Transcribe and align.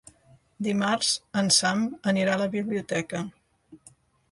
Dimarts 0.67 1.09
en 1.43 1.51
Sam 1.59 1.85
anirà 2.13 2.33
a 2.35 2.41
la 2.45 2.49
biblioteca. 2.59 3.25